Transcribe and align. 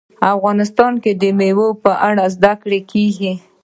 افغانستان 0.33 0.93
کې 1.03 1.11
د 1.21 1.23
مېوې 1.37 1.69
په 1.83 1.91
اړه 2.07 2.25
زده 2.35 2.53
کړه 2.61 2.79
کېږي. 2.91 3.33